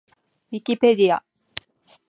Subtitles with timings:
[0.51, 1.23] ウィキペディア